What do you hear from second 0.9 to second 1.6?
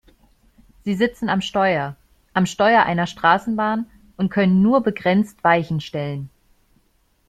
sitzen am